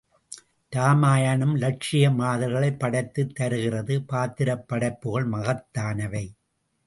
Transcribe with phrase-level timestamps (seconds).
[0.73, 6.25] இராமயணம் லட்சிய மாந்தர்களைப் படைத்துத் தருகிறது பாத்திரப் படைப்புகள் மகத்தானவை.